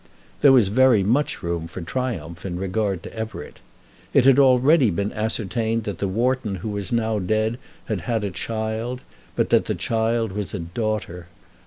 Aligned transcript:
There 0.41 0.51
was 0.51 0.69
very 0.69 1.03
much 1.03 1.43
room 1.43 1.67
for 1.67 1.79
triumph 1.81 2.43
in 2.43 2.57
regard 2.57 3.03
to 3.03 3.13
Everett. 3.15 3.59
It 4.15 4.25
had 4.25 4.39
already 4.39 4.89
been 4.89 5.13
ascertained 5.13 5.83
that 5.83 5.99
the 5.99 6.07
Wharton 6.07 6.55
who 6.55 6.69
was 6.69 6.91
now 6.91 7.19
dead 7.19 7.59
had 7.85 8.01
had 8.01 8.23
a 8.23 8.31
child, 8.31 9.01
but 9.35 9.51
that 9.51 9.65
the 9.65 9.75
child 9.75 10.31
was 10.31 10.55
a 10.55 10.59
daughter. 10.59 11.27